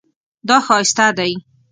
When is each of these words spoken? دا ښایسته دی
دا 0.47 0.57
ښایسته 0.65 1.07
دی 1.17 1.33